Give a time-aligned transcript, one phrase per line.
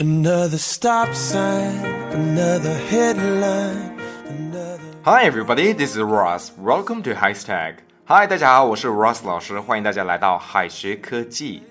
[0.00, 4.80] Another stop sign, another headline, another.
[5.04, 6.52] Hi everybody, this is Ross.
[6.58, 7.80] Welcome to Hashtag.
[8.06, 11.62] Hi，大家好，我是 Ross 老师，欢迎大家来到海学科技。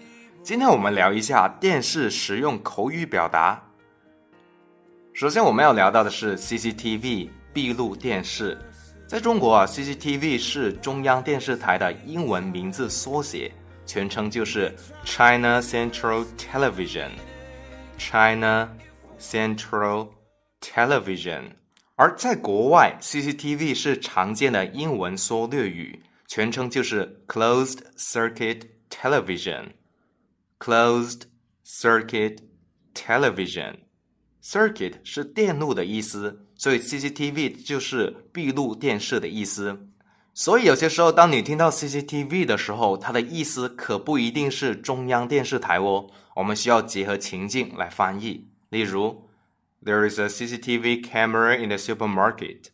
[0.44, 3.60] 今天我们聊一下电视实用口语表达。
[5.12, 8.56] 首先我们要聊到的是 CCTV 闭路电视。
[9.08, 13.52] 在中国啊，CCTV 是中央电视台的英文名字缩写，
[13.88, 14.72] 全称就是
[15.04, 17.09] China Central Television。
[17.98, 18.69] China
[19.19, 20.11] Central
[20.61, 21.53] Television，
[21.97, 31.23] 而在国外，CCTV 是常见的英文缩略语，全称就是 Closed Circuit Television。Closed
[31.66, 32.39] Circuit
[32.95, 39.88] Television。Circuit 是电路的意思，所以 CCTV 就是闭路电视的意思。
[40.40, 46.10] 所以有些时候，当你听到 CCTV 的时候，它的意思可不一定是中央电视台哦。
[46.34, 48.50] 我们需要结合情境来翻译。
[48.70, 49.30] 例如
[49.84, 52.68] ，There is a CCTV camera in the supermarket.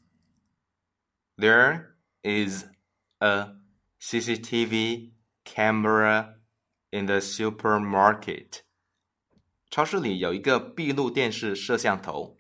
[1.38, 2.66] There is
[3.18, 3.56] a
[4.00, 5.14] CCTV
[5.44, 6.36] camera
[6.92, 8.60] in the supermarket.
[9.72, 12.38] 超市里有一个闭路电视摄像头。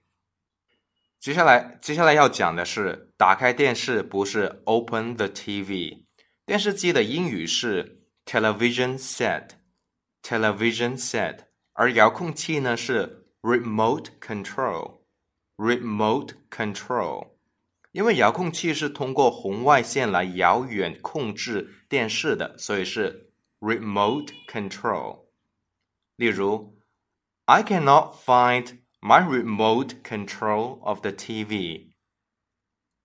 [1.25, 6.03] 接下来，接下来要讲的是，打开电视不是 open the TV，
[6.45, 11.39] 电视机的英语是 television set，television set，
[11.73, 17.29] 而遥控器呢是 remote control，remote control，
[17.91, 25.25] 因为遥控器是通过红外线来遥远控制电视的，所以是 remote control。
[26.17, 26.77] 例如
[27.45, 31.92] ，I cannot find my remote control of the TV.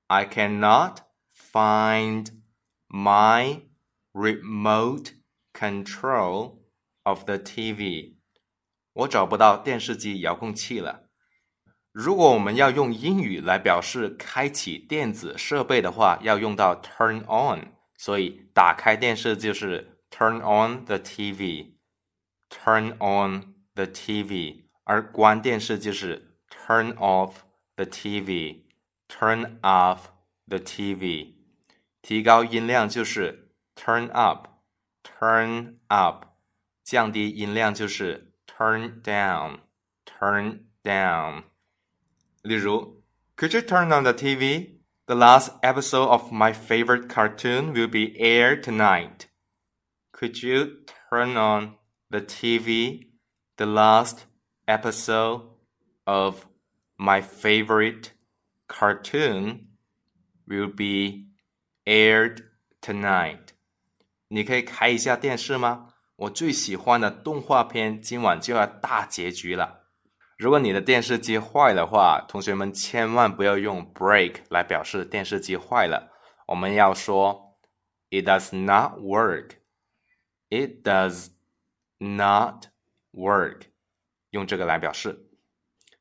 [0.08, 1.00] I cannot
[1.32, 2.30] find
[2.90, 3.62] my
[4.14, 5.14] remote
[5.54, 6.60] control
[7.04, 8.16] of the TV.
[8.94, 11.10] 我找不到电视机遥控器了。
[11.92, 24.66] 如果我们要用英语来表示开启电子设备的话，要用到 turn on，所以打开电视就是 turn on the TV。turn on the TV。
[24.84, 27.34] 而关电视就是 turn off
[27.76, 30.06] the TV，turn off
[30.48, 31.36] the TV。
[32.02, 36.26] 提高音量就是 turn up，turn up。
[36.84, 41.44] 降低音量就是 turn down，turn down。
[42.44, 43.04] 例如，
[43.36, 44.82] Could you turn on the TV?
[45.08, 49.28] The last episode of my favorite cartoon will be aired tonight.
[50.12, 51.78] Could you turn on
[52.10, 53.10] the TV?
[53.58, 54.26] The last
[54.70, 55.42] episode
[56.06, 56.46] of
[56.98, 58.12] my favorite
[58.68, 59.68] cartoon
[60.48, 61.28] will be
[61.86, 62.44] aired
[62.82, 63.50] tonight.
[64.28, 65.90] 你可以开一下电视吗？
[66.16, 69.84] 我最喜欢的动画片今晚就要大结局了。
[70.38, 76.12] 如果你的电视机坏的话，同学们千万不要用 break 来表示电视机坏了，
[76.48, 77.58] 我们要说
[78.10, 79.52] it does not work.
[80.50, 81.30] It does
[81.98, 82.68] not
[83.12, 83.64] work.
[84.31, 85.27] 用这个来表示。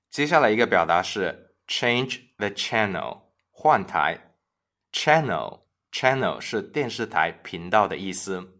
[0.09, 4.33] 接下来一个表达是 change the channel，换台。
[4.91, 8.55] channel channel 是电视台频道的意思。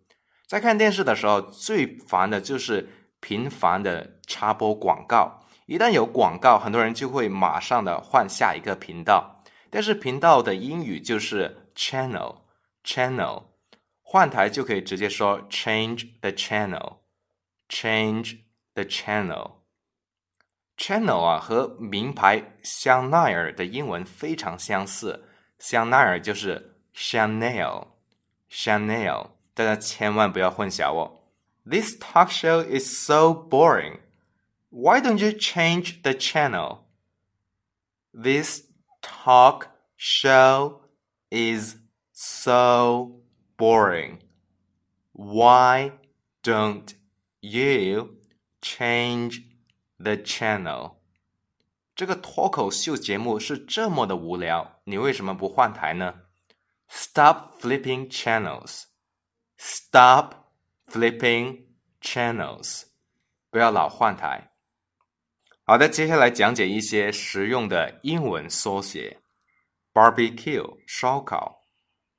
[0.46, 5.44] 在看电视的时候，最烦的就是频繁的插播广告。
[5.66, 9.44] 一旦有广告，很多人就会马上的换下一个频道。
[9.70, 12.42] 但是频道的英语就是 channel
[12.84, 13.44] channel，
[14.02, 18.40] 换台就可以直接说 change the channel，change
[18.74, 19.59] the channel。
[20.80, 25.28] channel 啊和名牌香奈儿的英文非常相似，
[25.60, 31.20] 香奈儿就是 Chanel，Chanel，大家千万不要混淆哦。
[31.70, 34.00] This talk show is so boring.
[34.70, 36.86] Why don't you change the channel?
[38.14, 38.64] This
[39.02, 39.66] talk
[39.98, 40.80] show
[41.30, 41.76] is
[42.14, 43.20] so
[43.58, 44.20] boring.
[45.12, 45.92] Why
[46.42, 46.96] don't
[47.42, 48.16] you
[48.62, 49.42] change
[50.02, 50.96] The channel，
[51.94, 56.22] 这个脱口秀节目是这么的无聊，你为什么不换台呢
[56.88, 58.84] ？Stop flipping channels.
[59.58, 60.36] Stop
[60.88, 61.66] flipping
[62.02, 62.84] channels.
[63.52, 64.52] 不要老换台。
[65.66, 69.20] 好的，接下来讲解一些实用的英文缩写。
[69.94, 71.66] Barbecue 烧烤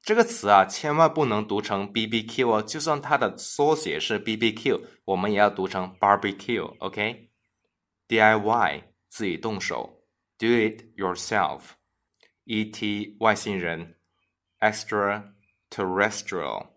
[0.03, 6.77] 这个词啊，千万不能读成 BBQ 哦，就算它的缩写是 BBQ，我们也要读成 barbecue。
[6.81, 7.30] OK。
[8.10, 10.04] DIY 自己动手，
[10.38, 13.96] Do it yourself。ET 外星人，
[14.60, 16.68] extraterrestrial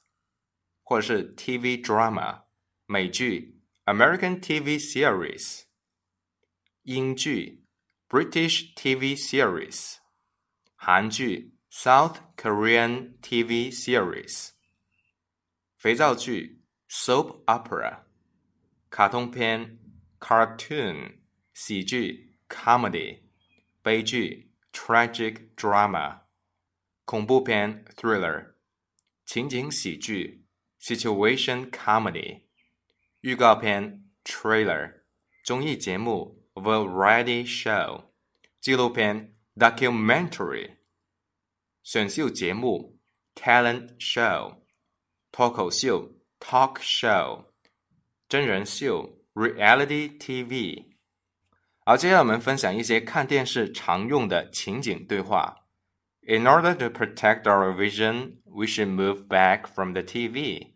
[0.82, 2.43] 或者是 TV drama
[2.85, 5.62] 美剧 （American TV series）、
[6.82, 7.64] 英剧
[8.10, 9.98] （British TV series）、
[10.75, 14.50] 韩剧 （South Korean TV series）、
[15.78, 18.04] 肥皂剧 （soap opera）、
[18.90, 19.80] 卡通片
[20.20, 21.24] （cartoon）。
[21.54, 23.20] 喜剧 comedy，
[23.84, 26.22] 悲剧 tragic drama，
[27.06, 28.56] 恐怖片 thriller，
[29.24, 30.48] 情景喜剧
[30.81, 32.46] situation comedy，
[33.22, 35.02] 预告片 trailer，
[35.44, 38.06] 综艺节目 variety show，
[38.60, 40.78] 纪录片 documentary，
[41.84, 43.00] 选秀节目
[43.36, 44.58] talent show，
[45.31, 47.46] 脱口秀 talk show，
[48.28, 50.94] 真人秀 reality TV。
[51.86, 55.66] 好，接下来我们分享一些看电视常用的情景对话。
[56.25, 60.75] In order to protect our vision, we should move back from the TV.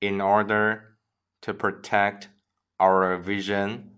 [0.00, 0.96] In order
[1.42, 2.28] to protect
[2.78, 3.91] our vision,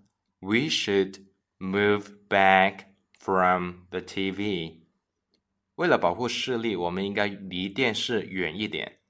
[0.45, 1.27] we should
[1.59, 2.87] move back
[3.19, 4.81] from the TV.
[5.75, 9.01] 为了保护视力，我们应该离电视远一点。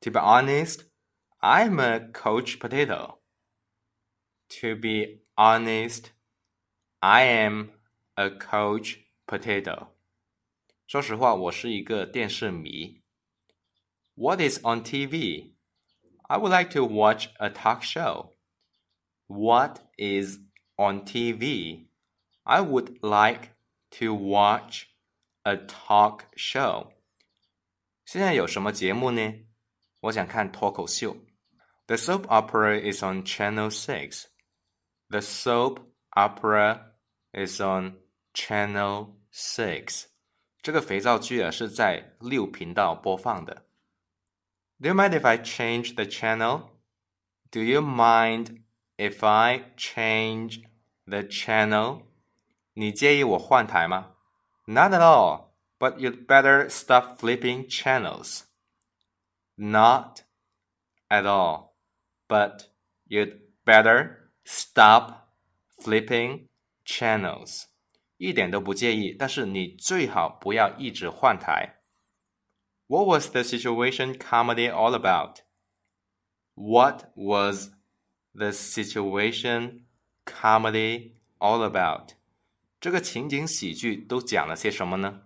[0.00, 0.86] To be honest,
[1.40, 3.18] I'm a coach potato.
[4.60, 6.06] To be honest,
[6.98, 7.70] I am
[8.14, 9.88] a coach potato.
[10.86, 13.00] 说实话，我是一个电视迷。
[14.14, 15.54] What is on TV?
[16.22, 18.34] I would like to watch a talk show.
[19.26, 20.38] What is
[20.76, 21.86] on TV?
[22.44, 23.50] I would like
[23.98, 24.86] to watch
[25.42, 26.92] a talk show.
[28.04, 29.46] 现在有什么节目呢？
[30.00, 31.16] 我想看脱口秀。
[31.86, 34.24] The soap opera is on Channel 6.
[35.08, 35.80] The soap
[36.10, 36.92] opera
[37.32, 37.98] is on
[38.34, 40.06] Channel Six。
[40.62, 43.66] 这个肥皂剧啊是在六频道播放的。
[44.80, 46.70] Do you mind if I change the channel?
[47.50, 48.62] Do you mind
[48.96, 50.62] if I change
[51.06, 52.02] the channel?
[52.74, 54.14] 你介意我换台吗？
[54.66, 55.52] Not at all.
[55.78, 58.42] But you'd better stop flipping channels.
[59.56, 60.22] Not
[61.08, 61.72] at all.
[62.28, 62.68] But
[63.08, 65.28] you'd better Stop
[65.80, 66.48] flipping
[66.84, 67.66] channels，
[68.16, 71.78] 一点都不介意，但是你最好不要一直换台。
[72.88, 75.42] What was the situation comedy all about?
[76.54, 77.70] What was
[78.36, 79.84] the situation
[80.24, 82.14] comedy all about?
[82.80, 85.22] 这个情景喜剧都讲了些什么呢？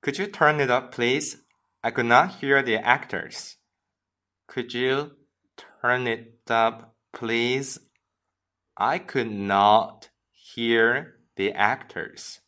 [0.00, 1.40] Could you turn it up, please?
[1.80, 3.54] I could not hear the actors.
[4.46, 5.16] Could you
[5.56, 7.80] turn it up, please?
[8.74, 12.38] I could not hear the actors。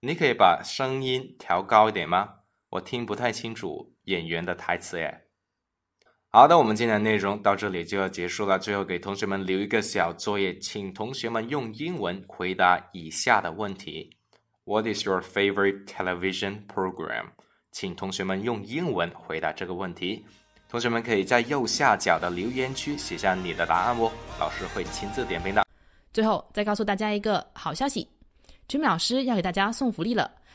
[0.00, 2.40] 你可以把声音调高一点吗？
[2.70, 5.23] 我听不太清楚演员的台词耶。
[6.35, 8.59] 好的，我们今天的内容到这里就要结束了。
[8.59, 14.09] 最后给同学们留一个小作业，请同学们用英文回答以下的问题
[14.65, 17.27] ：What is your favorite television program？
[17.71, 20.25] 请同学们用英文回答这个问题。
[20.67, 25.65] 同学们可以在右下角的留言区写下你的答案哦，老师会亲自点评的。
[26.11, 28.05] 最后再告诉大家一个好消息
[28.67, 30.29] ，Jimmy 老师要给大家送福利了。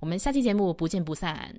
[0.00, 1.54] 我们下期节目不见不散。